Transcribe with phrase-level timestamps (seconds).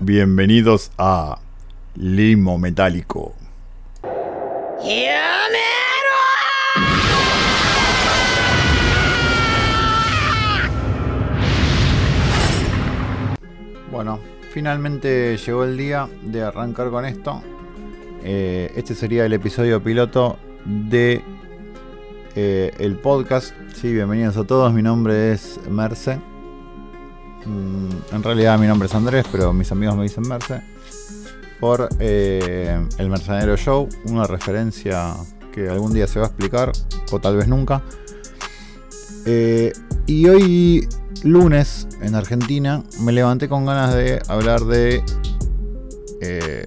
[0.00, 1.40] Bienvenidos a
[1.96, 3.34] Limo Metálico.
[13.90, 14.20] Bueno,
[14.52, 17.42] finalmente llegó el día de arrancar con esto.
[18.22, 21.24] Eh, este sería el episodio piloto de
[22.36, 23.52] eh, el podcast.
[23.74, 24.72] Sí, bienvenidos a todos.
[24.72, 26.20] Mi nombre es Merce.
[27.46, 30.62] Mm, en realidad mi nombre es Andrés, pero mis amigos me dicen Merce.
[31.60, 35.14] Por eh, El Mercenario Show, una referencia
[35.52, 36.72] que algún día se va a explicar,
[37.10, 37.82] o tal vez nunca.
[40.06, 40.88] y hoy
[41.22, 45.02] lunes en Argentina me levanté con ganas de hablar de
[46.20, 46.66] eh,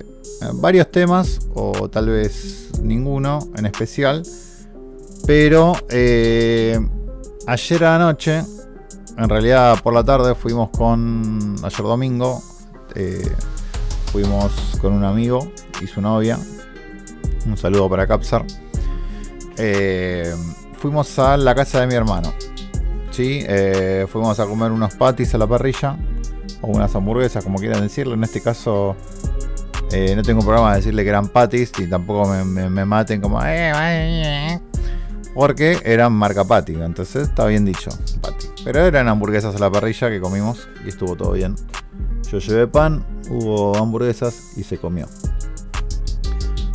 [0.56, 4.24] varios temas, o tal vez ninguno en especial.
[5.26, 6.80] Pero eh,
[7.48, 8.44] ayer anoche,
[9.18, 11.56] en realidad por la tarde, fuimos con.
[11.64, 12.42] Ayer domingo,
[12.96, 13.32] eh,
[14.12, 14.52] fuimos
[14.82, 15.52] con un amigo
[15.82, 16.40] y su novia.
[17.46, 18.46] Un saludo para Capsar.
[20.78, 22.34] fuimos a la casa de mi hermano.
[23.12, 23.44] ¿sí?
[23.48, 25.98] Eh, fuimos a comer unos patis a la parrilla,
[26.62, 28.14] o unas hamburguesas, como quieran decirlo.
[28.16, 28.96] En este caso,
[29.92, 33.40] eh, no tengo problema de decirle que eran patis y tampoco me, maten como.
[33.46, 34.60] Eh,
[35.34, 37.90] porque eran marca Patty, entonces está bien dicho.
[38.64, 41.56] Pero eran hamburguesas a la parrilla que comimos y estuvo todo bien.
[42.32, 45.08] Yo llevé pan, hubo hamburguesas y se comió.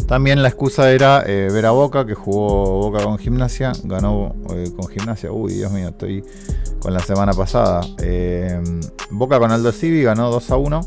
[0.06, 4.70] También la excusa era eh, ver a Boca, que jugó Boca con gimnasia, ganó eh,
[4.77, 5.33] con gimnasia.
[5.33, 6.25] Uy, Dios mío, estoy
[6.78, 7.81] con la semana pasada.
[7.98, 8.62] Eh,
[9.11, 10.81] Boca con Aldo Civi ganó 2 a 1.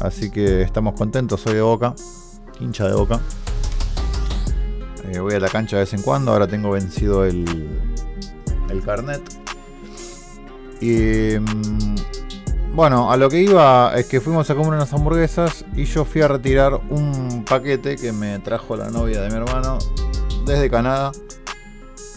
[0.00, 1.94] Así que estamos contentos, soy de Boca,
[2.60, 3.18] hincha de Boca.
[5.20, 7.44] voy a la cancha de vez en cuando, ahora tengo vencido el,
[8.70, 9.43] el carnet.
[10.84, 15.84] Y mm, bueno, a lo que iba es que fuimos a comer unas hamburguesas y
[15.86, 19.78] yo fui a retirar un paquete que me trajo la novia de mi hermano
[20.44, 21.10] desde Canadá.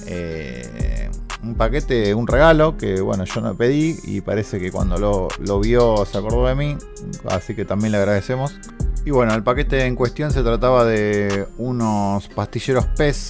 [0.06, 1.10] Eh,
[1.44, 6.06] un paquete, un regalo que bueno, yo no pedí y parece que cuando lo, vio
[6.06, 6.76] se acordó de mí,
[7.30, 8.60] así que también le agradecemos.
[9.06, 13.30] Y bueno, el paquete en cuestión se trataba de unos pastilleros PES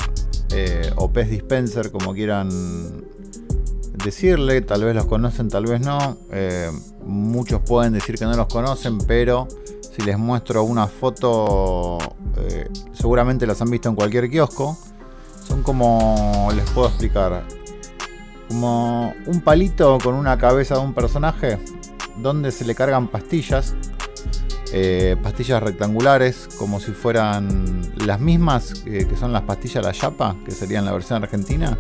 [0.50, 2.50] eh, o PES Dispenser, como quieran
[4.08, 6.18] decirle, tal vez los conocen, tal vez no.
[6.32, 6.72] Eh,
[7.06, 9.48] muchos pueden decir que no los conocen, pero
[9.82, 11.98] si les muestro una foto,
[12.38, 14.78] eh, seguramente las han visto en cualquier kiosco.
[15.46, 17.44] Son como, les puedo explicar,
[18.48, 21.60] como un palito con una cabeza de un personaje,
[22.18, 23.76] donde se le cargan pastillas.
[24.74, 30.52] Eh, pastillas rectangulares, como si fueran las mismas que son las pastillas La Yapa, que
[30.52, 31.78] serían la versión argentina,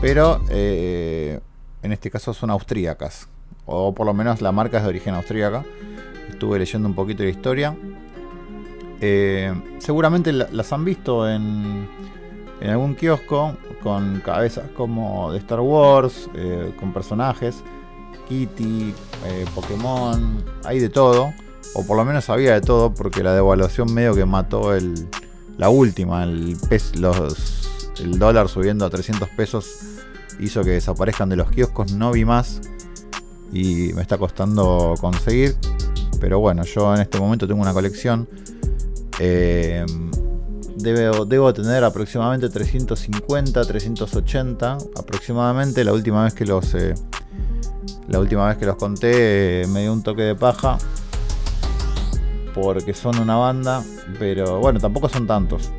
[0.00, 1.40] pero eh,
[1.82, 3.28] en este caso son austríacas,
[3.66, 5.64] o por lo menos la marca es de origen austríaca.
[6.28, 7.76] Estuve leyendo un poquito de historia.
[9.00, 11.88] Eh, seguramente las han visto en,
[12.60, 17.62] en, algún kiosco con cabezas como de Star Wars, eh, con personajes,
[18.28, 18.94] Kitty,
[19.54, 21.32] Pokémon, hay de todo,
[21.74, 25.08] o por lo menos había de todo, porque la devaluación medio que mató el,
[25.56, 26.56] la última, el,
[26.96, 27.68] los,
[28.00, 29.80] el dólar subiendo a 300 pesos
[30.40, 32.60] hizo que desaparezcan de los kioscos, no vi más
[33.52, 35.56] y me está costando conseguir.
[36.20, 38.28] Pero bueno, yo en este momento tengo una colección.
[39.20, 39.84] Eh,
[40.76, 45.84] debo, tener aproximadamente 350, 380 aproximadamente.
[45.84, 46.94] La última vez que los, eh,
[48.08, 50.78] la última vez que los conté eh, me dio un toque de paja
[52.54, 53.84] porque son una banda,
[54.18, 55.70] pero bueno, tampoco son tantos.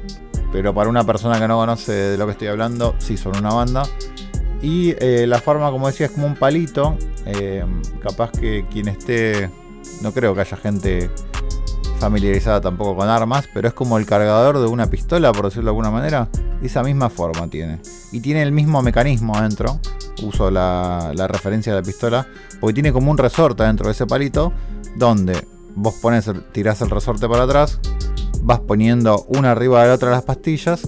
[0.51, 3.53] Pero para una persona que no conoce de lo que estoy hablando, sí son una
[3.53, 3.83] banda.
[4.61, 6.97] Y eh, la forma, como decía, es como un palito.
[7.25, 7.63] Eh,
[8.01, 9.49] capaz que quien esté.
[10.01, 11.09] No creo que haya gente
[11.99, 15.69] familiarizada tampoco con armas, pero es como el cargador de una pistola, por decirlo de
[15.69, 16.29] alguna manera.
[16.61, 17.79] Esa misma forma tiene.
[18.11, 19.79] Y tiene el mismo mecanismo adentro.
[20.23, 22.27] Uso la, referencia de la pistola.
[22.59, 24.51] Porque tiene como un resorte dentro de ese palito.
[24.95, 27.79] Donde vos pones, tirás el resorte para atrás
[28.41, 30.81] vas poniendo una arriba de la otra las pastillas,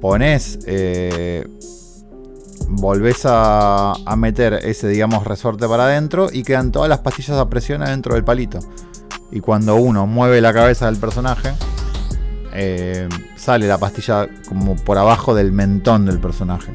[0.00, 1.46] pones, eh,
[2.68, 7.82] volvés a, meter ese, digamos, resorte para adentro y quedan todas las pastillas a presión
[7.82, 8.58] adentro del palito.
[9.30, 11.52] Y cuando uno mueve la cabeza del personaje,
[12.52, 16.72] eh, sale la pastilla como por abajo del mentón del personaje.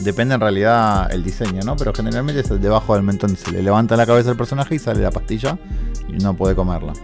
[0.00, 1.76] Depende en realidad el diseño, ¿no?
[1.76, 3.36] Pero generalmente es debajo del mentón.
[3.36, 5.58] Se le levanta la cabeza del personaje y sale la pastilla
[6.08, 6.94] y uno puede comerla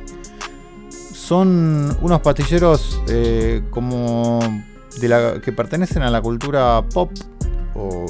[1.26, 4.38] son unos pastilleros eh, como
[5.42, 7.10] que pertenecen a la cultura pop
[7.74, 8.06] o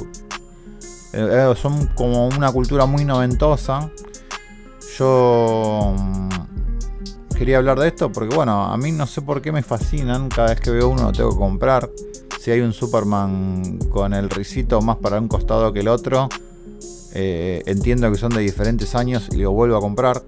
[1.14, 3.90] eh, son como una cultura muy noventosa.
[4.98, 6.28] yo mm,
[7.38, 10.28] quería hablar de esto porque, bueno, a mí no sé por qué me fascinan.
[10.28, 11.90] Cada vez que veo uno lo tengo que comprar.
[12.38, 16.28] Si hay un Superman con el risito más para un costado que el otro,
[17.14, 20.22] eh, entiendo que son de diferentes años y lo vuelvo a comprar.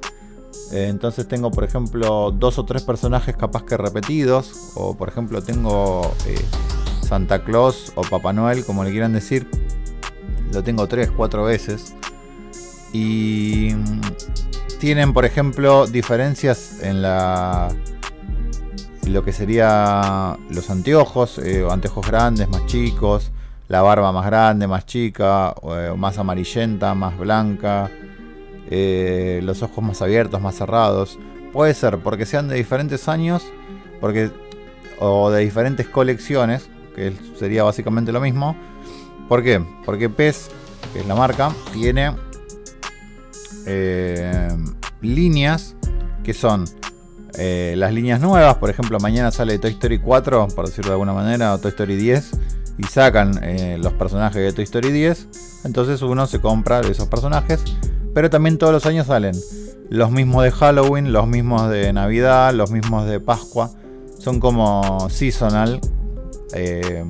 [0.73, 4.73] Eh, entonces tengo, por ejemplo, dos o tres personajes capaz que repetidos.
[4.75, 6.39] O, por ejemplo, tengo eh,
[7.03, 9.49] Santa Claus o Papá Noel, como le quieran decir.
[10.53, 11.95] Lo tengo tres, cuatro veces.
[12.93, 14.01] Y mm,
[14.79, 17.69] tienen, por ejemplo, diferencias en la
[19.07, 23.31] lo que sería los anteojos, eh, anteojos grandes, más chicos,
[23.69, 25.55] la barba más grande, más chica,
[25.97, 27.91] más amarillenta, más blanca,
[28.71, 31.19] eh, los ojos más abiertos, más cerrados.
[31.53, 33.43] Puede ser porque sean de diferentes años,
[34.01, 34.31] porque
[35.01, 38.57] o de diferentes colecciones, que sería básicamente lo mismo.
[39.29, 39.65] ¿Por qué?
[39.85, 40.51] Porque PES,
[40.93, 42.15] que es la marca, tiene
[43.67, 44.49] eh,
[45.01, 45.75] líneas
[46.23, 46.65] que son
[47.39, 48.57] eh, las líneas nuevas.
[48.57, 51.97] Por ejemplo, mañana sale Toy Story 4, por decirlo de alguna manera, o Toy Story
[51.97, 52.33] 10,
[52.79, 53.41] y sacan
[53.81, 55.65] los personajes de Toy Story 10.
[55.65, 57.63] Entonces uno se compra de esos personajes
[58.19, 59.33] pero también todos los años salen
[59.91, 63.71] los mismos de Halloween, los mismos de Navidad, los mismos de Pascua.
[64.19, 65.81] Son como seasonal
[66.53, 67.05] eh,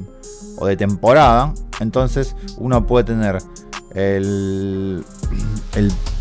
[0.58, 1.55] o de temporada.
[1.81, 3.38] Entonces uno puede tener
[3.94, 5.02] el,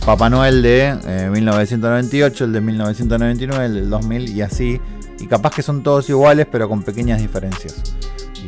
[0.05, 4.79] Papá Noel de 1998, eh, el de 1999, el del 2000 y así.
[5.19, 7.83] Y capaz que son todos iguales pero con pequeñas diferencias.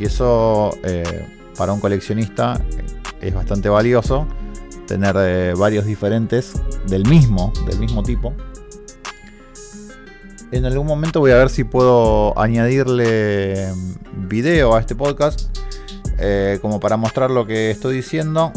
[0.00, 1.26] Y eso eh,
[1.58, 2.58] para un coleccionista
[3.20, 4.26] es bastante valioso
[4.90, 6.52] tener eh, varios diferentes
[6.88, 8.34] del mismo, del mismo tipo.
[10.50, 15.56] En algún momento voy a ver si puedo añadirle mm, video a este podcast,
[16.18, 18.52] eh, como para mostrar lo que estoy diciendo.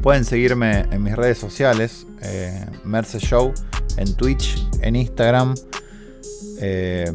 [0.00, 3.52] Pueden seguirme en mis redes sociales, eh, Merce Show,
[3.96, 5.56] en Twitch, en Instagram.
[6.60, 7.10] Eh,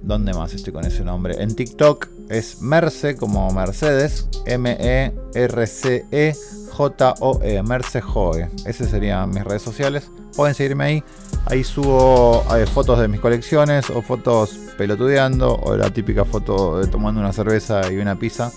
[0.00, 1.34] ¿Dónde más estoy con ese nombre?
[1.42, 6.34] En TikTok es Merce como Mercedes, M-E-R-C-E
[6.78, 8.48] J-O-E, Merce Joe.
[8.64, 10.12] Esas serían mis redes sociales.
[10.36, 11.04] Pueden seguirme ahí.
[11.46, 16.86] Ahí subo eh, fotos de mis colecciones o fotos pelotudeando o la típica foto de
[16.86, 18.52] tomando una cerveza y una pizza.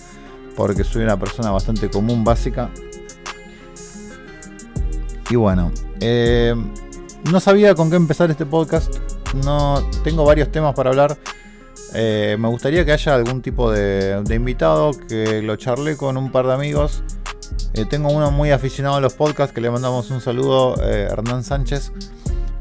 [0.56, 2.69] Porque soy una persona bastante común, básica.
[5.31, 6.53] Y bueno, eh,
[7.31, 8.97] no sabía con qué empezar este podcast.
[9.44, 11.17] No tengo varios temas para hablar.
[11.93, 16.47] Eh, me gustaría que haya algún tipo de, invitado que lo charle con un par
[16.47, 17.03] de amigos
[17.73, 21.43] eh, tengo uno muy aficionado a los podcasts que le mandamos un saludo, eh, Hernán
[21.43, 21.91] Sánchez,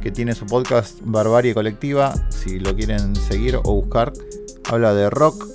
[0.01, 2.15] que tiene su podcast Barbarie Colectiva.
[2.29, 4.13] Si lo quieren seguir o buscar,
[4.69, 5.47] habla de rock,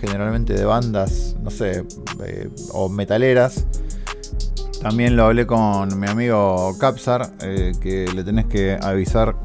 [0.00, 1.84] generalmente de bandas, no sé,
[2.72, 3.66] o metaleras.
[4.80, 9.36] También lo hablé con mi amigo Capsar, que le tenés que avisar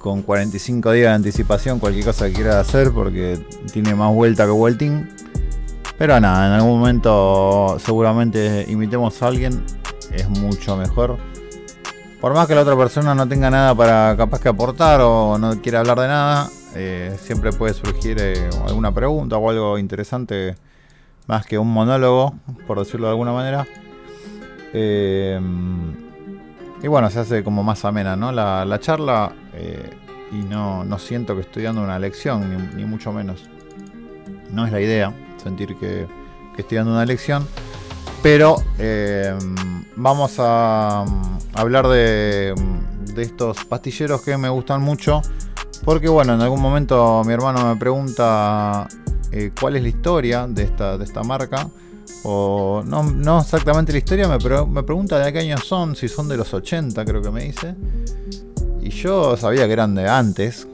[0.00, 3.38] con 45 días de anticipación cualquier cosa que quiera hacer porque
[3.72, 5.08] tiene más vuelta que vueltín.
[5.96, 9.62] Pero nada, en algún momento seguramente invitemos a alguien,
[10.12, 11.18] es mucho mejor.
[12.20, 15.60] Por más que la otra persona no tenga nada para capaz que aportar o no
[15.60, 20.56] quiera hablar de nada, eh, siempre puede surgir eh, alguna pregunta o algo interesante,
[21.26, 22.34] más que un monólogo,
[22.66, 23.66] por decirlo de alguna manera.
[24.72, 25.38] Eh,
[26.82, 28.32] y bueno, se hace como más amena ¿no?
[28.32, 29.32] la, charla
[30.32, 33.48] y no, siento que estoy dando una lección, ni mucho menos.
[34.52, 36.06] No es la idea sentir que,
[36.56, 37.46] estoy dando una lección.
[38.22, 39.34] Pero eh,
[39.96, 41.04] vamos a,
[41.54, 42.54] hablar de,
[43.16, 45.22] estos pastilleros que me gustan mucho.
[45.84, 48.86] Porque bueno, en algún momento mi hermano me pregunta
[49.32, 51.68] eh, cuál es la historia de esta, de esta marca.
[52.22, 54.36] O no, no exactamente la historia, me,
[54.66, 57.74] me pregunta de qué años son, si son de los 80 creo que me dice.
[58.82, 60.66] Y yo sabía que eran de antes,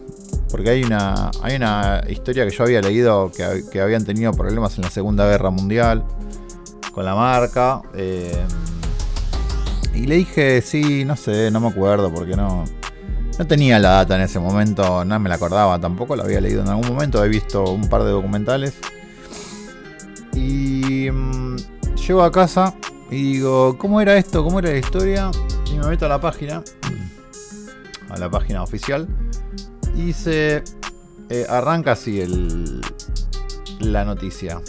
[0.50, 4.84] porque hay una, hay una historia que yo había leído que, habían tenido problemas en
[4.84, 6.04] la Segunda Guerra Mundial
[6.92, 7.82] con la marca.
[7.94, 8.44] Eh,
[9.94, 12.64] y le dije, sí, no sé, no me acuerdo, porque no,
[13.38, 16.62] no tenía la data en ese momento, no me la acordaba tampoco, la había leído
[16.62, 18.74] en algún momento, he visto un par de documentales.
[22.06, 22.74] Llego a casa
[23.10, 24.44] y digo, ¿cómo era esto?
[24.44, 25.30] ¿Cómo era la historia?
[25.70, 26.62] Y me meto a la página,
[28.08, 29.08] a la página oficial.
[29.96, 30.62] Y se
[31.30, 32.80] eh, arranca así el,
[33.80, 34.60] la noticia.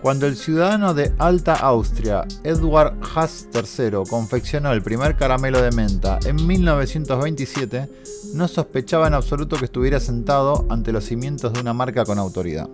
[0.00, 6.20] Cuando el ciudadano de Alta Austria, Edward Haas III, confeccionó el primer caramelo de menta
[6.24, 7.88] en 1927,
[8.34, 12.68] no sospechaba en absoluto que estuviera sentado ante los cimientos de una marca con autoridad.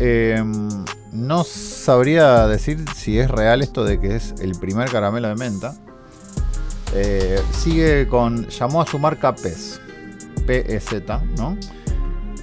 [0.00, 0.79] Em,
[1.12, 5.74] no sabría decir si es real esto de que es el primer caramelo de menta.
[6.94, 8.48] Eh, sigue con.
[8.48, 9.80] llamó a su marca PES.
[10.46, 11.02] PEZ,
[11.36, 11.56] ¿no?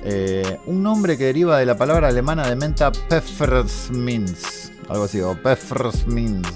[0.03, 4.71] Eh, un nombre que deriva de la palabra alemana de menta Pfefferminz.
[4.89, 6.47] Algo así, o Pfefferminz.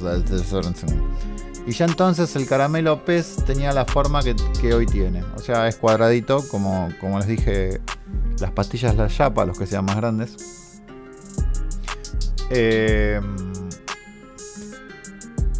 [1.67, 5.23] Y ya entonces el caramelo PES tenía la forma que, hoy tiene.
[5.35, 7.81] O sea, es cuadradito, como, como les dije,
[8.39, 10.60] las pastillas La Yapa, los que sean más grandes.
[12.53, 13.19] Eh,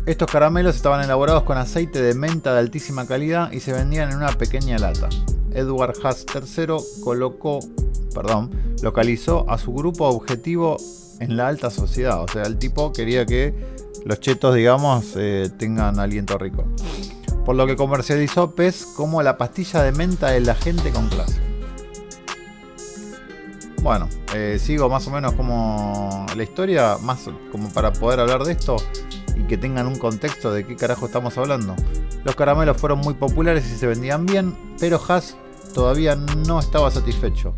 [0.05, 4.17] estos caramelos estaban elaborados con aceite de menta de altísima calidad y se vendían en
[4.17, 5.07] una pequeña lata.
[5.53, 7.59] Edward Haas III colocó,
[8.13, 10.77] perdón, localizó a su grupo objetivo
[11.19, 12.21] en la alta sociedad.
[12.21, 13.53] O sea, el tipo quería que
[14.05, 16.65] los chetos, digamos, eh, tengan aliento rico.
[17.45, 21.40] Por lo que comercializó PES como la pastilla de menta de la gente con clase.
[23.81, 28.51] Bueno, eh, sigo más o menos como la historia, más como para poder hablar de
[28.51, 28.75] esto
[29.35, 31.75] y que tengan un contexto de qué carajo estamos hablando.
[32.23, 35.35] Los caramelos fueron muy populares y se vendían bien, pero Haas
[35.73, 37.55] todavía no estaba satisfecho.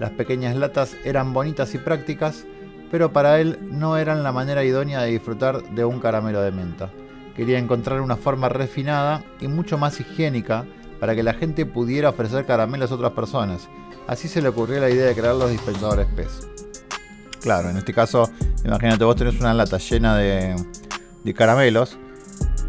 [0.00, 2.46] Las pequeñas latas eran bonitas y prácticas,
[2.90, 6.90] pero para él no eran la manera idónea de disfrutar de un caramelo de menta.
[7.34, 10.64] Quería encontrar una forma refinada y mucho más higiénica
[11.00, 13.68] para que la gente pudiera ofrecer caramelos a otras personas.
[14.06, 16.48] Así se le ocurrió la idea de crear los dispensadores PES.
[17.40, 18.30] Claro, en este caso,
[18.64, 20.56] imagínate, vos tenés una lata llena de,
[21.34, 21.98] caramelos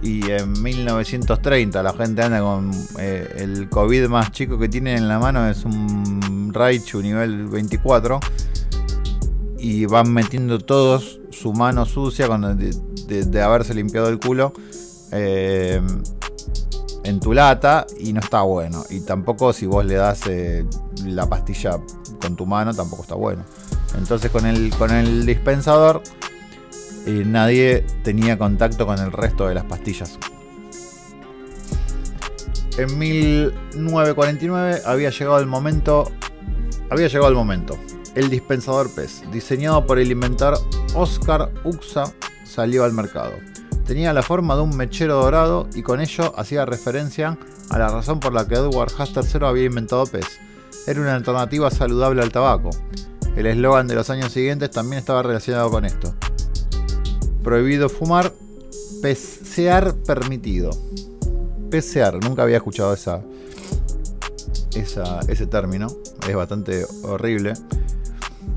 [0.02, 5.08] y en 1930 la gente anda con eh, el COVID más chico que tiene en
[5.08, 8.20] la mano es un Raichu nivel 24
[9.60, 14.54] y van metiendo todos su mano sucia de, haberse limpiado el culo
[15.12, 15.82] eh,
[17.08, 18.84] en tu lata y no está bueno.
[18.90, 20.66] Y tampoco si vos le das eh,
[21.06, 21.80] la pastilla
[22.22, 23.44] con tu mano, tampoco está bueno.
[23.98, 26.04] Entonces con el, con el dispensador
[27.06, 30.20] eh, nadie tenía contacto con el resto de las pastillas.
[32.78, 36.12] En 1949 había llegado el momento.
[36.90, 37.80] Había llegado el momento.
[38.16, 40.60] El dispensador PES, diseñado por el inventor
[40.96, 42.12] Oscar Uxa,
[42.44, 43.34] salió al mercado.
[43.88, 47.38] Tenía la forma de un mechero dorado y con ello hacía referencia
[47.70, 50.26] a la razón por la que Edward Haas III había inventado PES.
[50.88, 52.70] Era una alternativa saludable al tabaco.
[53.38, 56.14] El eslogan de los años siguientes también estaba relacionado con esto.
[57.44, 58.34] Prohibido fumar,
[59.02, 60.72] pesear permitido.
[61.70, 63.22] Pesear, nunca había escuchado esa,
[64.74, 65.88] ese término,
[66.28, 67.54] es bastante horrible.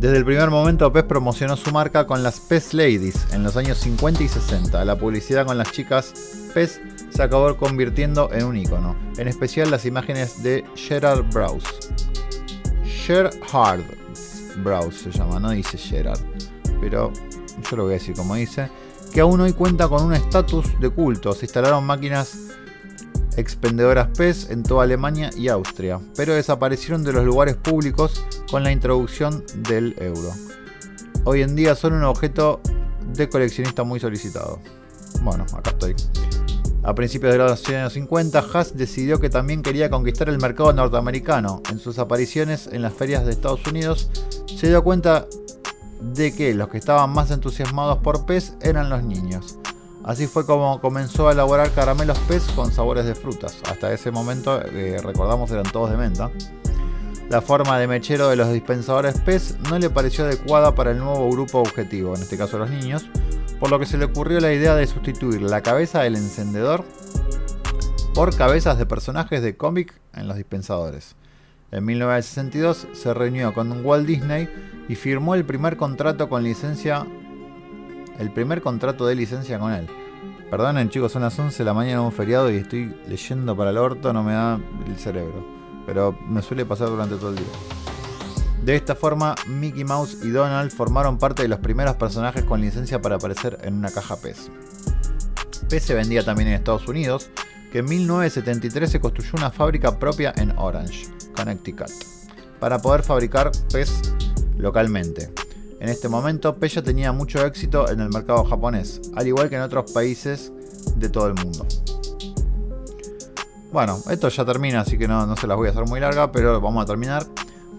[0.01, 3.77] Desde el primer momento, PES promocionó su marca con las PES Ladies en los años
[3.77, 4.83] 50 y 60.
[4.87, 6.15] La publicidad con las chicas
[6.55, 6.81] PES
[7.11, 11.69] se acabó convirtiendo en un icono, en especial las imágenes de Gerard Browse.
[12.83, 13.83] Gerard
[14.65, 16.21] Browse se llama, no dice Gerard,
[16.81, 17.13] pero
[17.71, 18.71] yo lo voy a decir como dice,
[19.13, 21.35] que aún hoy cuenta con un estatus de culto.
[21.35, 22.50] Se instalaron máquinas
[23.41, 28.73] expendedoras PES en toda Alemania y Austria, pero desaparecieron de los lugares públicos con la
[28.73, 30.31] introducción del euro.
[31.25, 32.61] Hoy en día son un objeto
[33.15, 34.61] de coleccionista muy solicitado.
[35.23, 35.95] Bueno, acá estoy.
[36.83, 41.63] A principios de los años 50, Haas decidió que también quería conquistar el mercado norteamericano.
[41.71, 44.11] En sus apariciones en las ferias de Estados Unidos,
[44.47, 45.27] se dio cuenta
[46.01, 49.59] de que los que estaban más entusiasmados por PES eran los niños.
[50.05, 53.59] Así fue como comenzó a elaborar caramelos PES con sabores de frutas.
[53.69, 56.31] Hasta ese momento, eh, recordamos, eran todos de menta.
[57.29, 61.31] La forma de mechero de los dispensadores PES no le pareció adecuada para el nuevo
[61.31, 63.09] grupo objetivo, en este caso los niños,
[63.61, 66.85] por lo que se le ocurrió la idea de sustituir la cabeza del encendedor
[68.15, 71.15] por cabezas de personajes de cómic en los dispensadores.
[71.71, 74.49] En 1962 se reunió con Walt Disney
[74.89, 77.07] y firmó el primer contrato con licencia
[78.21, 79.89] el primer contrato de licencia con él.
[80.51, 83.79] Perdonen chicos, son las 11 de la mañana un feriado y estoy leyendo para el
[83.79, 85.45] orto, no me da el cerebro.
[85.87, 87.47] Pero me suele pasar durante todo el día.
[88.63, 93.01] De esta forma, Mickey Mouse y Donald formaron parte de los primeros personajes con licencia
[93.01, 94.51] para aparecer en una caja PES.
[95.71, 97.31] PES se vendía también en Estados Unidos,
[97.73, 101.89] que en 1973 se construyó una fábrica propia en Orange, Connecticut,
[102.59, 104.15] para poder fabricar PES
[104.59, 105.33] localmente.
[105.81, 109.63] En este momento, Peya tenía mucho éxito en el mercado japonés, al igual que en
[109.63, 110.53] otros países
[110.97, 111.67] de todo el mundo.
[113.73, 116.61] Bueno, esto ya termina, así que no, se las voy a hacer muy larga, pero
[116.61, 117.25] vamos a terminar.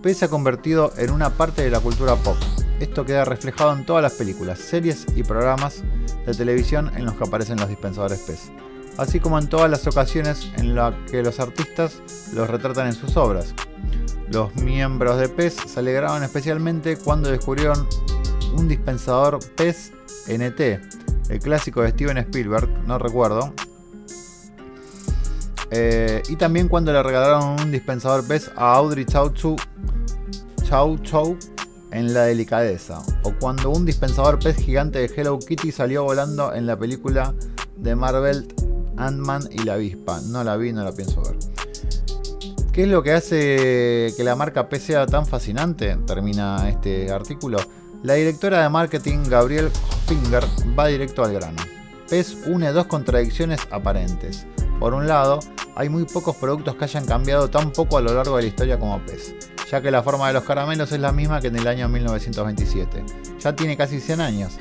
[0.02, 2.38] PES se ha convertido en una parte de la cultura pop.
[2.80, 5.84] Esto queda reflejado en todas las películas, series y programas
[6.26, 8.52] de televisión en los que aparecen los dispensadores PES,
[8.98, 12.02] así como en todas las ocasiones en las que los artistas
[12.34, 13.54] los retratan en sus obras.
[14.32, 17.86] Los miembros de PES se alegraron especialmente cuando descubrieron
[18.56, 19.92] un dispensador PES
[20.28, 20.60] NT,
[21.30, 23.54] el clásico de Steven Spielberg, no recuerdo.
[25.70, 29.34] Eh, y también cuando le regalaron un dispensador pez a Audrey Chau
[30.64, 31.38] Chau Chau
[31.92, 33.02] en La Delicadeza.
[33.24, 37.34] O cuando un dispensador pez gigante de Hello Kitty salió volando en la película
[37.78, 38.48] de Marvel
[38.98, 40.22] Ant-Man y la avispa.
[40.22, 41.41] No la vi, no la pienso ver.
[42.72, 45.98] ¿Qué es lo que hace que la marca P sea tan fascinante?
[46.08, 47.60] Termina este artículo.
[48.02, 49.70] La directora de marketing, Gabriel
[50.08, 50.46] Finger,
[50.80, 51.62] va directo al grano.
[52.10, 54.48] PES une dos contradicciones aparentes.
[54.80, 55.40] Por un lado,
[55.76, 58.80] hay muy pocos productos que hayan cambiado tan poco a lo largo de la historia
[58.80, 59.36] como PES,
[59.70, 63.04] ya que la forma de los caramelos es la misma que en el año 1927.
[63.38, 64.54] Ya tiene casi 100 años,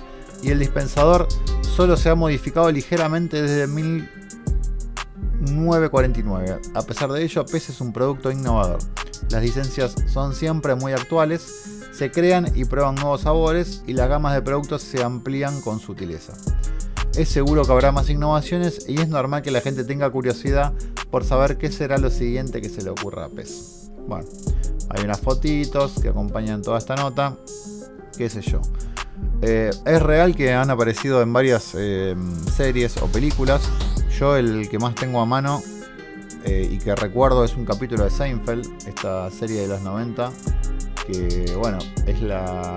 [0.43, 1.29] y el dispensador
[1.63, 3.69] solo se ha modificado ligeramente desde
[5.41, 6.61] 1949.
[6.75, 8.79] A pesar de ello, PES es un producto innovador.
[9.31, 11.43] Las licencias son siempre muy actuales,
[11.93, 16.33] se crean y prueban nuevos sabores y las gamas de productos se amplían con sutileza.
[17.15, 20.73] Es seguro que habrá más innovaciones y es normal que la gente tenga curiosidad
[21.11, 23.91] por saber qué será lo siguiente que se le ocurra a PES.
[24.07, 24.27] Bueno,
[24.89, 27.37] hay unas fotitos que acompañan toda esta nota,
[28.17, 28.61] qué sé yo.
[29.43, 32.15] Eh, es real que han aparecido en varias eh,
[32.55, 33.63] series o películas.
[34.21, 35.63] Yo el que más tengo a mano
[36.45, 40.31] eh, y que recuerdo es un capítulo de Seinfeld, esta serie de los 90,
[41.07, 42.77] que bueno, es la...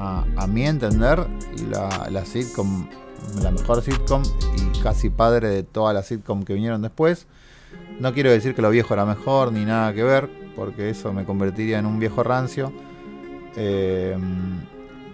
[0.00, 1.24] A, mi entender,
[1.70, 2.88] la, sitcom,
[3.40, 4.24] la mejor sitcom
[4.56, 7.28] y casi padre de todas las sitcom que vinieron después.
[8.00, 11.24] No quiero decir que lo viejo era mejor ni nada que ver, porque eso me
[11.24, 12.72] convertiría en un viejo rancio
[13.54, 14.18] eh,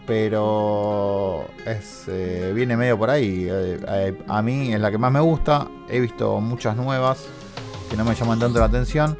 [0.06, 3.46] pero es, eh, viene medio por ahí.
[3.50, 5.68] Eh, a mí es la que más me gusta.
[5.88, 7.26] He visto muchas nuevas
[7.88, 9.18] que no me llaman tanto la atención.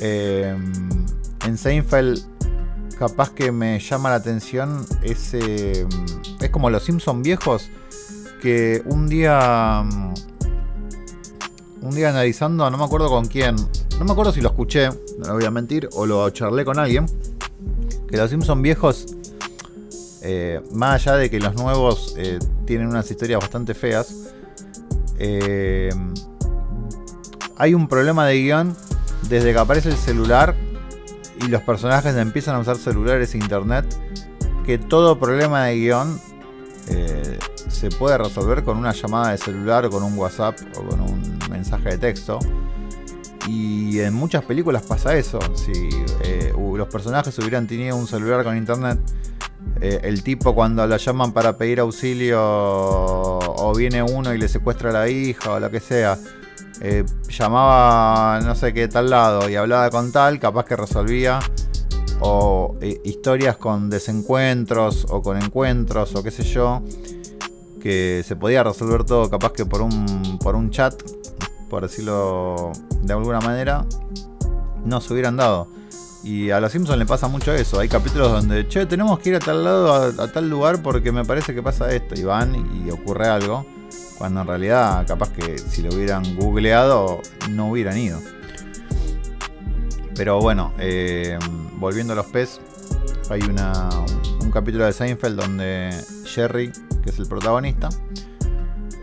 [0.00, 2.34] en Seinfeld
[2.98, 5.86] capaz que me llama la atención ese...
[6.40, 7.70] es como los Simpson viejos
[8.40, 9.82] que un día...
[11.80, 13.56] Un día analizando, no me acuerdo con quién,
[13.98, 17.04] no me acuerdo si lo escuché, no voy a mentir, o lo charlé con alguien
[18.08, 19.06] que los Simpsons viejos,
[20.26, 24.32] eh, más allá de que los nuevos eh, tienen unas historias bastante feas,
[25.18, 25.90] eh,
[27.58, 28.74] hay un problema de guion
[29.28, 30.56] desde que aparece el celular
[31.44, 33.84] y los personajes empiezan a usar celulares e internet,
[34.64, 36.18] que todo problema de guion
[37.68, 41.38] se puede resolver con una llamada de celular o con un WhatsApp o con un
[41.50, 42.38] mensaje de texto.
[43.46, 45.38] Y en muchas películas pasa eso.
[45.54, 45.90] Si
[46.56, 48.98] los personajes hubieran tenido un celular con internet,
[49.80, 54.90] eh, el tipo cuando la llaman para pedir auxilio o viene uno y le secuestra
[54.90, 56.18] a la hija o lo que sea,
[56.80, 61.40] eh, llamaba no sé qué tal lado y hablaba con tal, capaz que resolvía.
[62.20, 66.82] O historias con desencuentros o con encuentros o qué sé yo.
[67.82, 70.94] Que se podía resolver todo capaz que por un, por un chat
[71.74, 72.70] por decirlo
[73.02, 73.84] de alguna manera,
[74.84, 75.66] no se hubieran dado.
[76.24, 77.78] Y a los Simpsons le pasa mucho eso.
[77.78, 81.22] Hay capítulos donde, che, tenemos que ir a tal lado, a, tal lugar porque me
[81.22, 82.18] parece que pasa esto.
[82.18, 83.66] Y van y ocurre algo.
[84.16, 88.20] Cuando en realidad, capaz que si lo hubieran googleado, no hubieran ido.
[90.16, 91.38] Pero bueno, eh,
[91.74, 92.58] volviendo a los pez,
[93.28, 93.90] hay una,
[94.40, 95.90] un capítulo de Seinfeld donde
[96.24, 97.90] Jerry, que es el protagonista,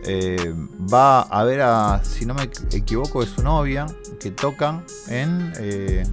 [0.06, 0.56] eh,
[0.92, 3.86] va a ver a, si no me equivoco, es su novia,
[4.20, 5.54] que toca en...
[5.60, 6.04] Eh,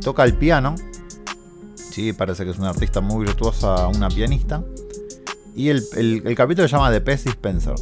[0.00, 0.74] toca el piano.
[1.74, 4.62] Sí, parece que es una artista muy virtuosa, una pianista.
[5.54, 7.74] Y el, capítulo se llama The Pest Dispenser.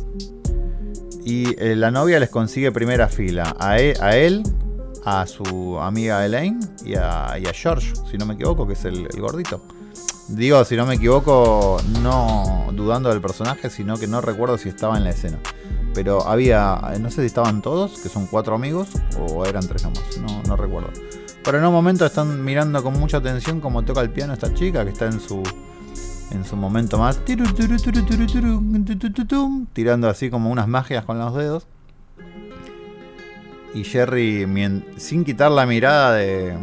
[1.24, 3.94] Y eh, la novia les consigue primera fila a e,
[4.26, 4.42] él,
[5.04, 9.62] a, su amiga Elaine y a, George, si no me equivoco, que es el gordito.
[10.28, 14.98] Digo, si no me equivoco, no dudando del personaje, sino que no recuerdo si estaba
[14.98, 15.38] en la escena.
[15.94, 20.18] Pero había, no sé si estaban todos, que son cuatro amigos, o eran tres nomás,
[20.18, 20.90] no, no recuerdo.
[21.44, 24.84] Pero en un momento están mirando con mucha atención cómo toca el piano esta chica,
[24.84, 25.42] que está en su,
[26.30, 27.20] en su momento más,
[29.72, 31.66] tirando así como unas magias con los dedos.
[33.74, 34.46] Y Jerry,
[34.96, 36.56] sin quitar la mirada de,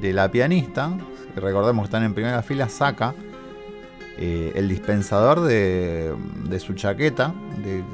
[0.00, 0.92] de la pianista,
[1.36, 3.14] recordemos que están en primera fila, saca
[4.22, 6.14] eh, el dispensador de,
[6.58, 7.32] su chaqueta,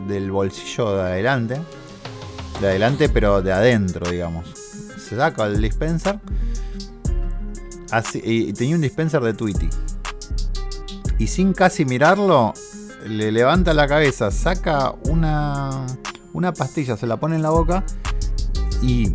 [0.09, 1.61] del bolsillo de adelante,
[2.61, 4.66] de adelante pero de adentro, digamos.
[5.09, 6.19] Se saca el dispenser
[7.91, 9.69] así, y tenía un dispenser de Tweety.
[11.19, 12.53] Y sin casi mirarlo,
[13.07, 15.87] le levanta la cabeza, saca una,
[16.33, 17.85] una pastilla, se la pone en la boca
[18.83, 19.15] y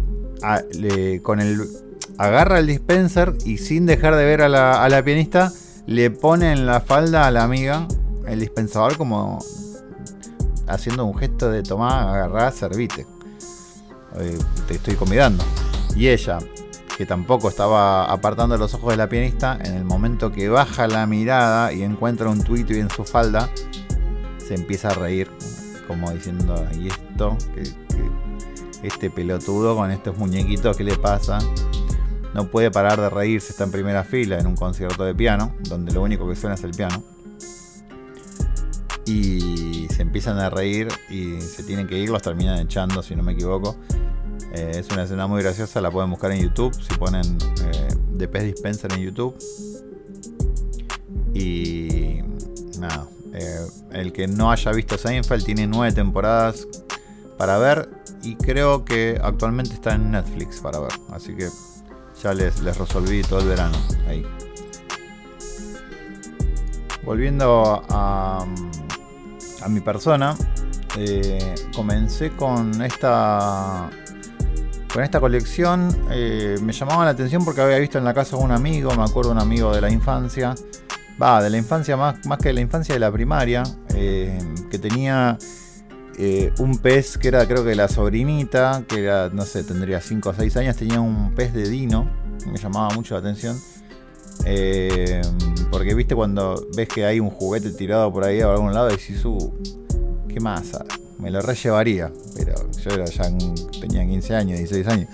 [1.22, 1.68] con el
[2.18, 5.52] agarra el dispenser y sin dejar de ver a la, pianista,
[5.88, 7.88] le pone en la falda a la amiga
[8.28, 9.40] el dispensador como
[10.68, 13.06] haciendo un gesto de tomar, agarrar, servite.
[14.18, 15.44] Eh, te estoy convidando.
[15.96, 16.40] Y ella,
[16.98, 21.06] que tampoco estaba apartando los ojos de la pianista, en el momento que baja la
[21.06, 23.50] mirada y encuentra un tuito y en su falda,
[24.38, 25.30] se empieza a reír,
[25.88, 27.38] como diciendo, ¿y esto?
[28.84, 31.40] este pelotudo con estos muñequitos, ¿qué le pasa?
[32.34, 35.92] No puede parar de reírse, está en primera fila en un concierto de piano, donde
[35.92, 37.04] lo único que suena es el piano.
[39.06, 43.24] Y se empiezan a reír y se tienen que ir, los terminan echando, si no
[43.24, 43.76] me equivoco.
[44.54, 47.88] Eh, es una escena muy graciosa, la pueden buscar en YouTube, si ponen eh,
[48.18, 49.36] The Pest Dispenser en YouTube.
[51.34, 52.20] Y
[52.80, 56.68] nada, eh, el que no haya visto Seinfeld tiene nueve temporadas
[57.38, 57.90] para ver
[58.24, 60.92] y creo que actualmente está en Netflix para ver.
[61.12, 61.48] Así que
[62.22, 64.26] ya les, les resolví todo el verano ahí.
[67.04, 68.46] Volviendo a,
[69.62, 70.36] a mi persona,
[70.98, 73.90] eh, comencé con esta
[74.94, 75.96] con esta colección.
[76.12, 79.04] Eh, me llamaba la atención porque había visto en la casa de un amigo, me
[79.04, 80.56] acuerdo un amigo de la infancia,
[81.22, 83.64] va, de la infancia más, más que de la infancia de la primaria,
[83.96, 84.38] eh,
[84.70, 85.38] que tenía
[86.18, 90.30] eh, un pez que era creo que la sobrinita, que era, no sé, tendría 5
[90.30, 92.10] o 6 años, tenía un pez de Dino,
[92.46, 93.60] me llamaba mucho la atención.
[95.72, 98.94] Porque viste cuando ves que hay un juguete tirado por ahí a algún lado y
[98.94, 99.54] decís, uh,
[100.28, 100.72] ¿qué más?
[101.22, 103.26] Me lo rellevaría, pero yo era ya
[103.80, 105.10] tenía 15 años, 16 años.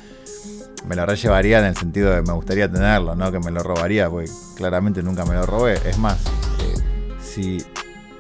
[0.88, 4.10] Me lo rellevaría en el sentido de me gustaría tenerlo, no que me lo robaría,
[4.10, 5.74] porque claramente nunca me lo robé.
[5.86, 7.58] Es más, eh, si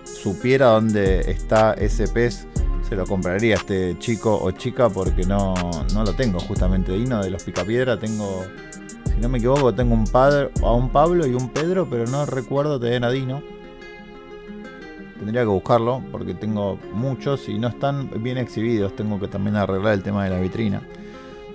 [0.04, 2.45] supiera dónde está ese pez,
[2.89, 5.54] se lo compraría a este chico o chica porque no,
[5.93, 6.91] no lo tengo justamente.
[6.91, 8.43] Dino de los Picapiedra tengo,
[9.06, 12.26] si no me equivoco, tengo un padre, a un Pablo y un Pedro, pero no
[12.26, 13.41] recuerdo tener a Dino.
[15.17, 18.95] Tendría que buscarlo porque tengo muchos y no están bien exhibidos.
[18.95, 20.82] Tengo que también arreglar el tema de la vitrina.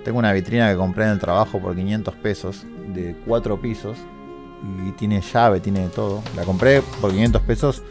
[0.03, 3.97] Tengo una vitrina que compré en el trabajo por 500 pesos de 4 pisos
[4.85, 6.21] y tiene llave, tiene todo.
[6.35, 7.83] La compré por 500 pesos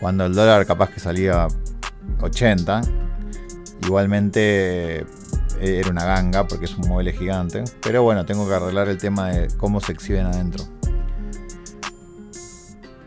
[0.00, 1.46] cuando el dólar capaz que salía
[2.22, 2.80] 80.
[3.82, 5.04] Igualmente eh,
[5.60, 7.64] era una ganga porque es un mueble gigante.
[7.82, 10.64] Pero bueno, tengo que arreglar el tema de cómo se exhiben adentro.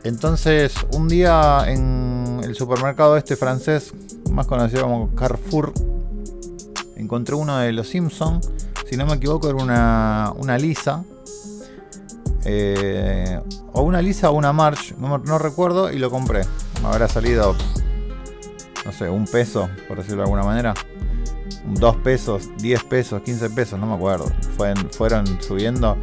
[0.04, 3.94] Entonces, un día en el supermercado este francés,
[4.32, 5.74] más conocido como Carrefour,
[6.96, 8.50] encontré uno de los Simpsons.
[8.90, 11.04] Si no me equivoco, era una, una lisa.
[12.46, 13.40] Eh,
[13.72, 16.42] o una lisa o una March, no, no recuerdo, y lo compré.
[16.82, 17.56] Me habrá salido
[18.86, 20.74] no sé, un peso, por decirlo de alguna manera.
[21.66, 24.26] Dos pesos, 10 pesos, 15 pesos, no me acuerdo.
[24.92, 25.98] fueron subiendo.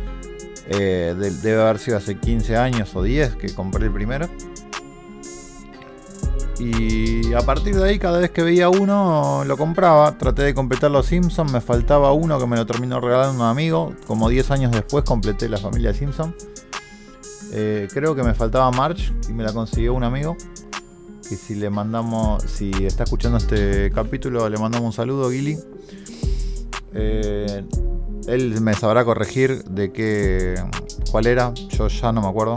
[0.71, 4.29] Eh, debe haber sido hace 15 años o 10 que compré el primero.
[6.59, 10.17] Y a partir de ahí, cada vez que veía uno, lo compraba.
[10.17, 11.53] Traté de completar los Simpsons.
[11.53, 13.95] Me faltaba uno que me lo terminó regalando un amigo.
[14.07, 16.35] Como 10 años después completé la familia Simpson.
[17.53, 20.37] Eh, creo que me faltaba March y me la consiguió un amigo
[21.31, 25.57] y si le mandamos, si está escuchando este capítulo, le mandamos un saludo, Gili.
[26.93, 27.65] Eh,
[28.31, 30.55] él me sabrá corregir de qué,
[31.11, 32.55] cuál era, yo ya no me acuerdo.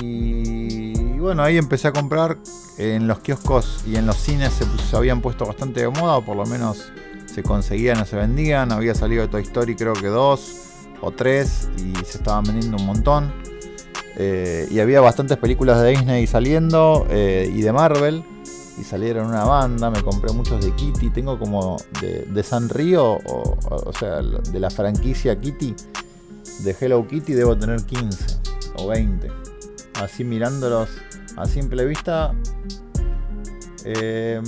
[0.00, 2.38] Y, bueno, ahí empecé a comprar
[2.78, 4.52] en los kioscos y en los cines
[4.90, 6.90] se, habían puesto bastante de moda, o por lo menos
[7.26, 8.72] se conseguían o se vendían.
[8.72, 10.56] Había salido de Toy Story creo que dos
[11.00, 13.32] o tres y se estaban vendiendo un montón.
[14.16, 18.24] Eh, y había bastantes películas de Disney saliendo eh, y de Marvel.
[18.78, 21.10] Y salieron una banda, me compré muchos de Kitty.
[21.10, 25.74] Tengo como de, de San Río, o, sea, de la franquicia Kitty,
[26.60, 28.38] de Hello Kitty, debo tener 15
[28.78, 29.30] o 20.
[30.00, 30.88] Así mirándolos
[31.36, 32.34] a simple vista,
[33.84, 34.40] 25 eh,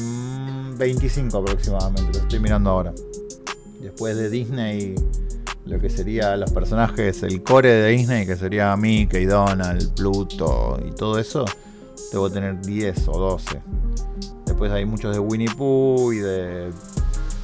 [1.41, 2.95] aproximadamente, lo estoy mirando ahora.
[3.81, 4.95] Después de Disney
[5.67, 10.91] lo que sería los personajes, el core de Disney, que sería Mickey, Donald, Pluto y
[10.93, 11.45] todo eso,
[12.13, 13.63] debo tener 10 o 12.
[14.47, 16.71] Después hay muchos de Winnie Pooh y de...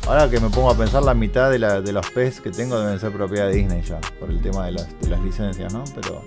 [0.06, 1.58] Ahora que me pongo a pensar, la mitad de,
[1.92, 4.88] los pez que tengo deben ser propiedad de Disney ya, por el tema de las,
[5.22, 5.84] licencias, ¿no?
[5.94, 6.22] Pero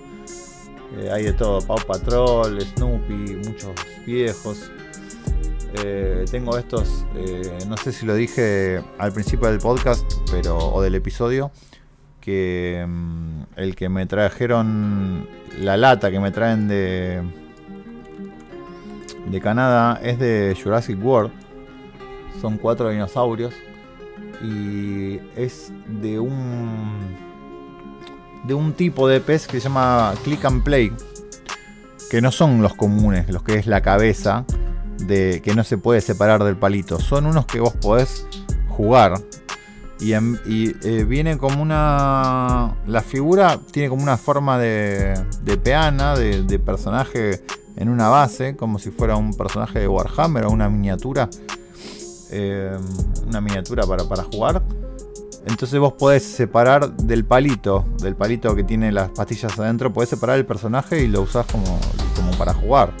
[0.98, 3.72] eh, hay de todo, Paw Patrol, Snoopy, muchos
[4.06, 4.70] viejos.
[5.82, 10.80] Eh, tengo estos, eh, no sé si lo dije al principio del podcast pero, o
[10.80, 11.50] del episodio,
[12.20, 17.22] que mm, el que me trajeron la lata que me traen de
[19.30, 21.32] de Canadá es de Jurassic World.
[22.40, 23.54] Son cuatro dinosaurios
[24.42, 27.16] y es de un
[28.44, 30.92] de un tipo de pez que se llama click and play,
[32.10, 34.44] que no son los comunes, los que es la cabeza
[34.98, 37.00] de que no se puede separar del palito.
[37.00, 38.26] Son unos que vos podés
[38.68, 39.14] jugar.
[40.00, 42.74] Y, eh, viene como una.
[42.86, 47.42] La figura tiene como una forma de, de peana, de, personaje
[47.76, 51.28] en una base, como si fuera un personaje de Warhammer o una miniatura.
[52.30, 52.76] Eh,
[53.26, 54.62] una miniatura para, para jugar.
[55.46, 60.38] Entonces vos podés separar del palito, del palito que tiene las pastillas adentro, podés separar
[60.38, 61.78] el personaje y lo usás como,
[62.16, 62.92] como para jugar.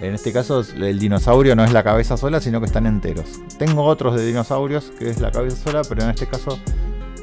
[0.00, 3.40] En este caso el dinosaurio no es la cabeza sola, sino que están enteros.
[3.58, 6.58] Tengo otros de dinosaurios que es la cabeza sola, pero en este caso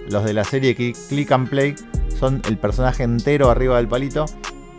[0.10, 1.76] los de la serie Click and Play
[2.18, 4.26] son el personaje entero arriba del palito.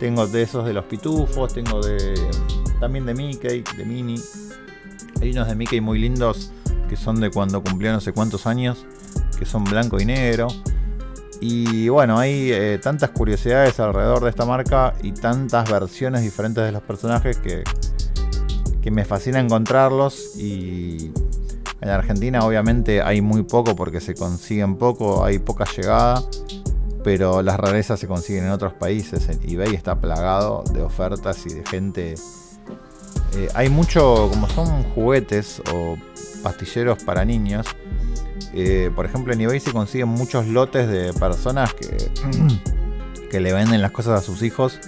[0.01, 2.15] Tengo de esos de los pitufos, tengo de
[2.79, 4.19] también de Mickey, de Minnie.
[5.21, 6.51] Hay unos de Mickey muy lindos
[6.89, 8.87] que son de cuando cumplió no sé cuántos años,
[9.37, 10.47] que son blanco y negro.
[11.39, 16.71] Y bueno, hay eh, tantas curiosidades alrededor de esta marca y tantas versiones diferentes de
[16.71, 17.63] los personajes que,
[18.81, 20.35] que me fascina encontrarlos.
[20.35, 21.11] Y
[21.79, 26.23] en Argentina obviamente hay muy poco porque se consiguen poco, hay poca llegada.
[27.03, 29.27] Pero las rarezas se consiguen en otros países.
[29.29, 32.15] En eBay está plagado de ofertas y de gente.
[33.35, 35.95] Eh, hay mucho, como son juguetes o
[36.43, 37.65] pastilleros para niños
[38.53, 42.11] eh, por ejemplo, en eBay se consiguen muchos lotes de personas que,
[43.31, 44.79] que le venden las cosas a sus hijos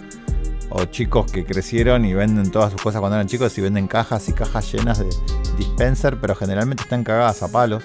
[0.70, 4.28] o chicos que crecieron y venden todas sus cosas cuando eran chicos y venden cajas
[4.28, 5.08] y cajas llenas de
[5.58, 7.84] dispenser, pero generalmente están cagadas a palos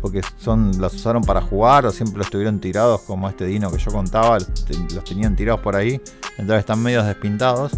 [0.00, 3.78] porque son los usaron para jugar o siempre los estuvieron tirados como este Dino que
[3.78, 6.00] yo contaba, los tenían tirados por ahí,
[6.38, 7.72] entonces están medio despintados,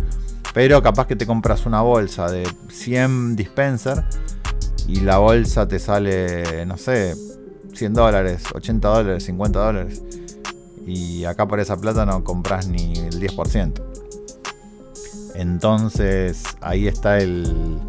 [0.52, 4.04] pero capaz que te compras una bolsa de 100 dispenser
[4.86, 7.14] y la bolsa te sale, no sé,
[7.74, 10.02] 100 dólares, 80 dólares, 50 dólares.
[10.86, 13.80] Y acá por esa plata no compras ni el 10%.
[15.34, 17.80] Entonces ahí está el...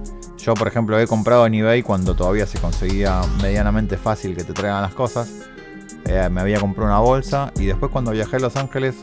[0.43, 4.54] Yo por ejemplo he comprado en eBay cuando todavía se conseguía medianamente fácil que te
[4.54, 5.30] traigan las cosas.
[6.06, 8.95] Eh, me había comprado una bolsa y después cuando viajé a Los Ángeles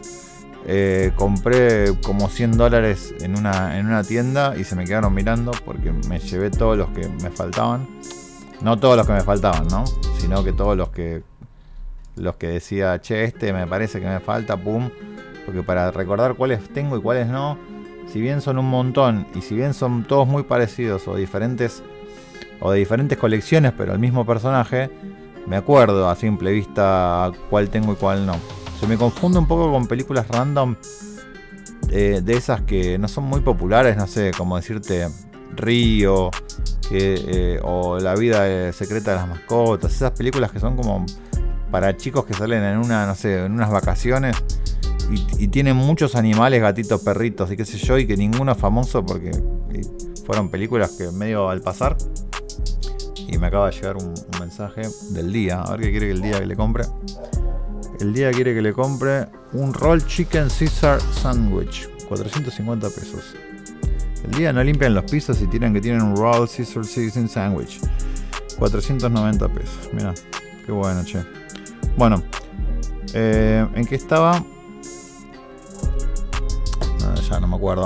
[0.67, 5.53] eh, compré como 100 dólares en una, en una tienda y se me quedaron mirando
[5.65, 7.87] porque me llevé todos los que me faltaban.
[8.61, 9.85] No todos los que me faltaban, ¿no?
[10.19, 11.23] Sino que todos los que
[12.17, 14.91] los que decía, che, este me parece que me falta, pum.
[15.47, 17.57] Porque para recordar cuáles tengo y cuáles no,
[18.13, 21.83] si bien son un montón y si bien son todos muy parecidos o diferentes
[22.61, 24.91] o de diferentes colecciones, pero el mismo personaje,
[25.47, 28.35] me acuerdo a simple vista cuál tengo y cuál no.
[28.81, 30.77] Se me confunde un poco con películas random
[31.91, 35.09] eh, de esas que no son muy populares, no sé, como decirte
[35.55, 36.31] Río
[36.91, 41.07] eh, o La vida secreta de las mascotas, esas películas que son como
[41.71, 44.37] para chicos que salen en una, no sé, en unas vacaciones
[45.11, 49.05] y, tienen muchos animales, gatitos, perritos y qué sé yo, y que ninguno es famoso
[49.05, 49.31] porque
[50.27, 51.97] fueron películas que medio al pasar.
[53.17, 56.13] Y me acaba de llegar un, un mensaje del día, a ver qué quiere que
[56.13, 56.85] el día que le compre.
[58.01, 61.89] El día quiere que le compre un Roll Chicken Caesar Sandwich.
[62.09, 63.35] 450 pesos.
[64.25, 67.81] El día no limpian los pisos y tiran que tienen un Roll Caesar Season Sandwich.
[68.59, 69.91] 490 pesos.
[69.93, 70.15] Mira,
[70.65, 71.23] qué bueno, che.
[71.97, 72.23] Bueno,
[73.15, 74.45] eh, ¿en qué estaba?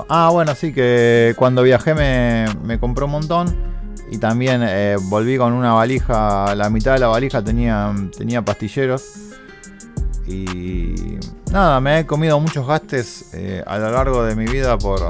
[0.09, 3.73] Ah, bueno, sí, que cuando viajé me, compré un montón.
[4.11, 6.55] Y también eh, volví con una valija.
[6.55, 9.15] La mitad de la valija tenía, tenía pastilleros.
[10.27, 11.19] Y
[11.51, 15.01] nada, me he comido muchos gastes eh, a lo largo de mi vida por,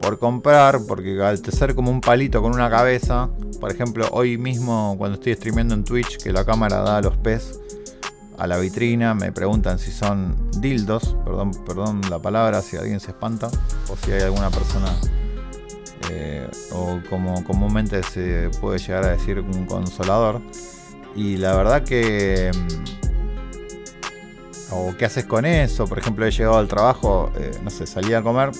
[0.00, 3.28] por comprar, porque al ser como un palito con una cabeza,
[3.60, 7.60] por ejemplo, hoy mismo cuando estoy streameando en Twitch, que la cámara da los pez
[8.38, 13.10] a la vitrina, me preguntan si son dildos, perdón, perdón la palabra, si alguien se
[13.10, 13.50] espanta,
[13.88, 14.94] o si hay alguna persona,
[16.10, 20.40] eh, o como comúnmente se puede llegar a decir, un consolador.
[21.16, 22.98] Y la verdad que mm,
[24.70, 25.86] o qué haces con eso.
[25.86, 28.50] Por ejemplo, he llegado al trabajo, eh, no sé, salía a comer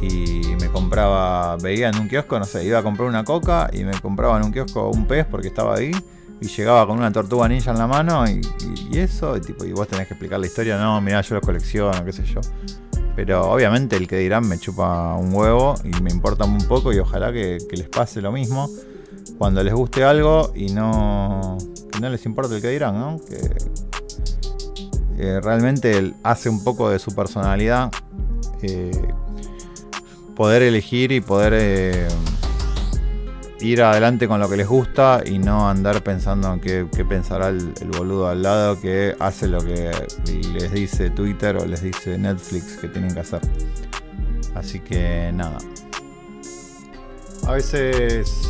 [0.00, 3.84] y me compraba, veía en un kiosco, no sé, iba a comprar una coca y
[3.84, 5.90] me compraba en un kiosco un pez porque estaba ahí
[6.40, 8.40] y llegaba con una tortuga ninja en la mano y,
[8.96, 12.04] eso, y, tipo, y vos tenés que explicar la historia, no, mirá, yo lo colecciono,
[12.04, 12.40] qué sé yo.
[13.16, 16.98] Pero obviamente el que dirán me chupa un huevo y me importa un poco y
[16.98, 18.70] ojalá que, les pase lo mismo
[19.38, 21.58] cuando les guste algo y no,
[22.00, 23.16] no les importa el que dirán, ¿no?
[23.28, 23.56] Que,
[25.18, 27.90] eh, realmente él hace un poco de su personalidad
[28.62, 28.92] eh,
[30.36, 32.08] poder elegir y poder eh,
[33.60, 37.72] ir adelante con lo que les gusta y no andar pensando en qué, pensará el,
[37.96, 39.90] boludo al lado que hace lo que
[40.52, 43.40] les dice Twitter o les dice Netflix que tienen que hacer.
[44.54, 45.58] Así que nada.
[47.46, 48.48] A veces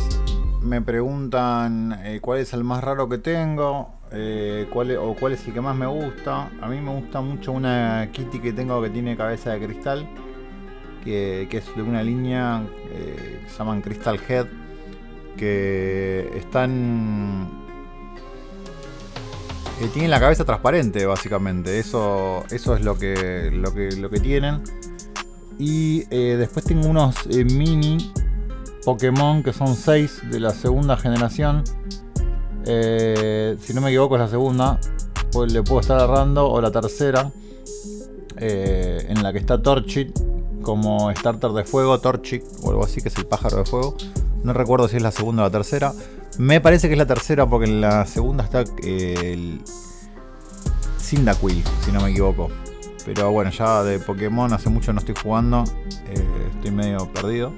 [0.61, 5.47] me preguntan eh, cuál es el más raro que tengo eh, cuál, o cuál es
[5.47, 6.49] el que más me gusta.
[6.61, 10.07] A mí me gusta mucho una Kitty que tengo que tiene cabeza de cristal,
[11.03, 14.47] que, es de una línea eh, que llaman Crystal Head,
[15.39, 17.49] que están...
[19.93, 21.79] tienen la cabeza transparente, básicamente.
[21.79, 24.61] Eso, eso es lo que, lo que, lo que tienen.
[25.57, 28.11] Y después tengo unos mini
[28.83, 31.63] Pokémon que son 6 de la segunda generación.
[32.65, 34.79] Eh, si no me equivoco es la segunda.
[35.31, 36.49] Pues le puedo estar agarrando.
[36.49, 37.31] O la tercera.
[38.37, 40.11] Eh, en la que está Torchic
[40.61, 41.99] como starter de fuego.
[41.99, 43.95] Torchic o algo así que es el pájaro de fuego.
[44.43, 45.93] No recuerdo si es la segunda o la tercera.
[46.37, 49.61] Me parece que es la tercera porque en la segunda está eh, el
[50.99, 52.49] Cyndaquil, si no me equivoco.
[53.05, 55.63] Pero bueno, ya de Pokémon hace mucho no estoy jugando.
[56.53, 57.51] estoy medio perdido.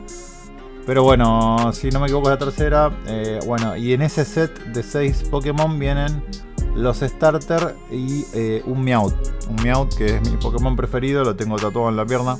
[0.85, 2.91] Pero bueno, si no me equivoco, la tercera.
[3.07, 6.23] Eh, bueno, y en ese set de 6 Pokémon vienen
[6.75, 9.13] los Starter y eh, un Meowth.
[9.49, 12.37] Un Meowth que es mi Pokémon preferido, lo tengo tatuado en la pierna.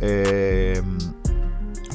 [0.00, 0.82] Eh,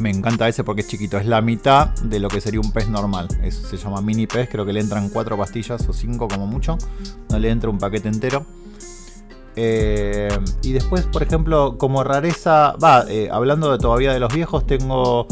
[0.04, 2.89] me encanta ese porque es chiquito, es la mitad de lo que sería un pez
[2.89, 3.28] normal.
[3.50, 6.78] se llama mini pez, creo que le entran 4 pastillas o 5 como mucho.
[7.30, 8.46] No le entra un paquete entero.
[9.56, 15.26] y después, por ejemplo, como rareza, va, hablando de todavía de los viejos, tengo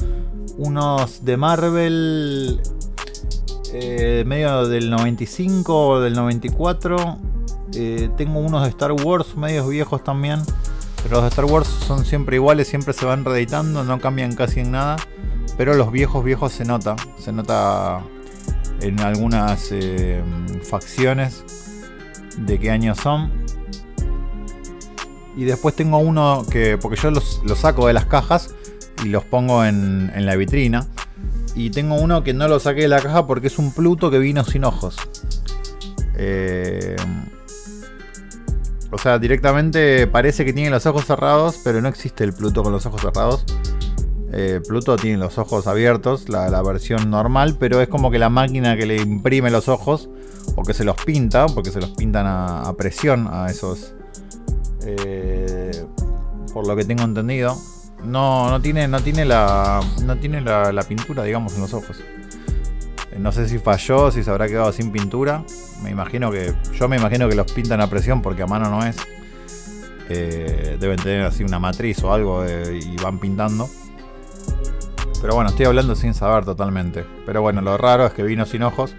[0.58, 2.62] unos de Marvel
[3.74, 7.18] eh, medio del 95 o del 94.
[7.74, 10.42] Eh, tengo unos de Star Wars medios viejos también.
[11.04, 14.60] Pero los de Star Wars son siempre iguales, siempre se van reeditando, no cambian casi
[14.60, 14.98] en nada.
[15.58, 16.96] Pero los viejos viejos se nota.
[17.18, 18.02] Se nota
[18.82, 20.22] en algunas eh,
[20.64, 21.44] facciones
[22.38, 23.32] de qué años son.
[25.36, 28.54] Y después tengo uno que, porque yo los, saco de las cajas
[29.04, 30.88] y los pongo en, la vitrina.
[31.56, 34.20] Y tengo uno que no lo saqué de la caja porque es un Pluto que
[34.20, 34.96] vino sin ojos.
[36.16, 36.96] Eh,
[38.92, 42.72] o sea, directamente parece que tiene los ojos cerrados, pero no existe el Pluto con
[42.72, 43.46] los ojos cerrados.
[44.34, 48.78] Eh, Pluto tiene los ojos abiertos, la, versión normal, pero es como que la máquina
[48.78, 50.10] que le imprime los ojos,
[50.56, 53.94] o que se los pinta, porque se los pintan a, presión a esos...
[54.84, 55.86] Eh,
[56.54, 57.58] por lo que tengo entendido.
[58.04, 59.82] No, no tiene, no tiene la.
[60.04, 61.98] No tiene la, pintura, digamos, en los ojos.
[63.22, 65.44] Eh, no sé si falló, si se habrá quedado sin pintura.
[65.84, 66.54] Me imagino que.
[66.74, 68.98] Yo me imagino que los pintan a presión porque a mano no es.
[70.10, 73.70] Eh, deben tener así una matriz o algo y van pintando.
[75.22, 77.06] Pero bueno, estoy hablando sin saber totalmente.
[77.26, 78.96] Pero bueno, lo raro es que vino sin ojos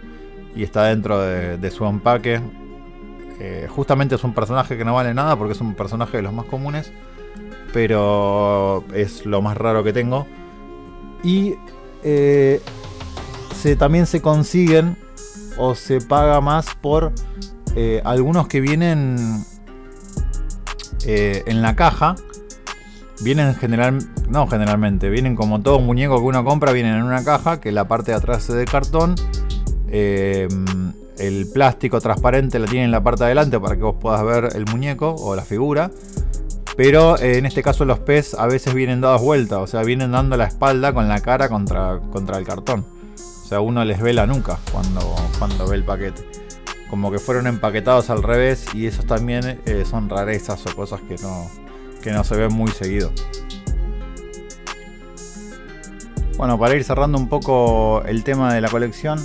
[0.54, 2.40] y está dentro de, su empaque.
[3.40, 6.32] Eh, justamente es un personaje que no vale nada porque es un personaje de los
[6.32, 6.92] más comunes
[7.72, 10.26] pero es lo más raro que tengo.
[11.24, 11.54] Y
[12.04, 12.60] eh,
[13.78, 14.96] también se consiguen
[15.56, 17.12] o se paga más por
[17.76, 19.44] eh, algunos que vienen
[21.04, 22.16] eh, en la caja.
[23.20, 23.98] Vienen general,
[24.28, 27.86] no generalmente, vienen como todo muñeco que uno compra, vienen en una caja que la
[27.86, 29.14] parte de atrás es de cartón.
[29.88, 34.56] el plástico transparente la tiene en la parte de adelante para que vos puedas ver
[34.56, 35.90] el muñeco o la figura.
[36.76, 40.12] Pero eh, en este caso los pez a veces vienen dados vueltas, o sea, vienen
[40.12, 42.84] dando la espalda con la cara contra, contra el cartón.
[43.52, 46.26] Sea, uno les ve la nuca cuando, cuando ve el paquete.
[46.88, 51.16] Como que fueron empaquetados al revés y esos también eh, son rarezas o cosas que
[51.16, 51.50] no,
[52.02, 53.12] que no se ven muy seguido.
[56.38, 59.22] Bueno, para ir cerrando un poco el tema de la colección,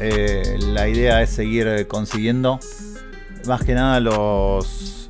[0.00, 2.60] eh, la idea es seguir consiguiendo
[3.46, 5.06] más que nada los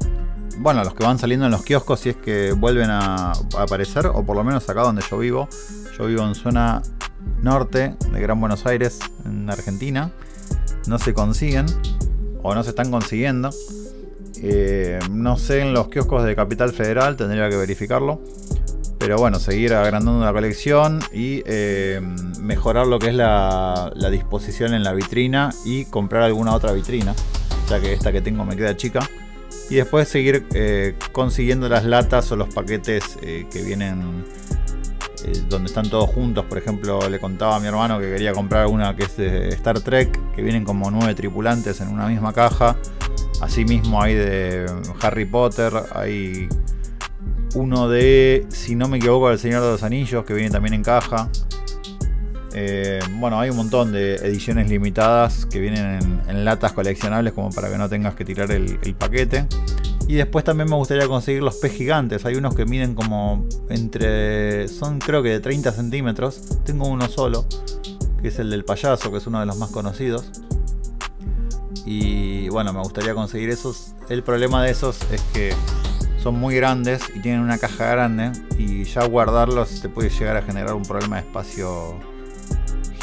[0.59, 4.25] bueno, los que van saliendo en los kioscos si es que vuelven a, aparecer, o
[4.25, 5.49] por lo menos acá donde yo vivo.
[5.99, 6.83] Yo vivo en zona
[7.43, 10.13] norte de Gran Buenos Aires, en Argentina.
[10.87, 11.67] No se consiguen,
[12.43, 13.51] o no se están consiguiendo.
[14.43, 18.21] Eh, no sé en los kioscos de Capital Federal, tendría que verificarlo.
[18.99, 22.01] Pero bueno, seguir agrandando la colección y eh,
[22.41, 27.15] mejorar lo que es la, disposición en la vitrina y comprar alguna otra vitrina,
[27.69, 29.09] ya que esta que tengo me queda chica
[29.69, 34.25] y después seguir eh, consiguiendo las latas o los paquetes que vienen
[35.27, 36.45] eh, donde están todos juntos.
[36.45, 39.81] Por ejemplo, le contaba a mi hermano que quería comprar una que es de Star
[39.81, 42.77] Trek, que vienen como nueve tripulantes en una misma caja.
[43.41, 44.67] Asimismo hay de
[45.03, 46.49] Harry Potter, hay
[47.55, 50.83] uno de, si no me equivoco, El Señor de los Anillos, que viene también en
[50.83, 51.29] caja.
[52.55, 57.69] Eh, bueno, hay un montón de ediciones limitadas que vienen en, latas coleccionables como para
[57.69, 59.47] que no tengas que tirar el, paquete.
[60.09, 62.25] Y después también me gustaría conseguir los pez gigantes.
[62.25, 64.69] Hay unos que miden como entre.
[64.69, 66.41] son creo que de 30 centímetros.
[66.65, 67.45] Tengo uno solo,
[68.23, 70.31] que es el del payaso, que es uno de los más conocidos.
[71.85, 73.95] Y bueno, me gustaría conseguir esos.
[74.09, 75.53] El problema de esos es que
[76.23, 78.31] son muy grandes y tienen una caja grande.
[78.59, 81.99] Y ya guardarlos te puede llegar a generar un problema de espacio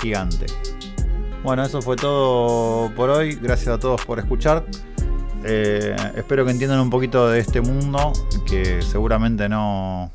[0.02, 0.46] gigante.
[1.44, 3.36] Bueno, eso fue todo por hoy.
[3.36, 4.66] Gracias a todos por escuchar.
[5.44, 8.14] Eh, espero que entiendan un poquito de este mundo
[8.46, 10.12] que seguramente no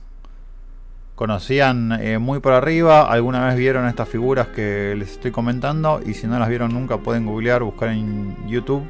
[1.15, 3.11] conocían eh, muy por arriba.
[3.11, 6.99] Alguna vez vieron estas figuras que les estoy comentando y si no las vieron nunca
[6.99, 8.85] pueden googlear, buscar en YouTube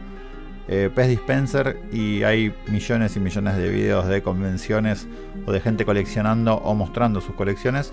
[0.69, 5.07] eh, Pez Dispenser y hay millones y millones de videos de convenciones
[5.47, 7.93] o de gente coleccionando o mostrando sus colecciones.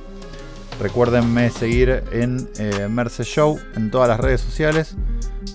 [0.82, 4.98] Recuérdenme seguir en eh, Merce Show en todas las redes sociales.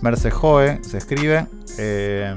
[0.01, 1.47] Merce Joe se escribe.
[1.79, 2.35] Eh,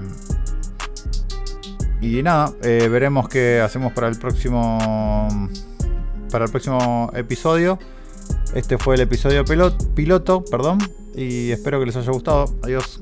[2.04, 4.78] y nada, eh, veremos qué hacemos para el próximo.
[6.32, 7.80] Para el próximo episodio.
[8.54, 10.80] Este fue el episodio piloto, piloto, perdón.
[11.16, 12.46] Y espero que les haya gustado.
[12.64, 13.00] Adiós.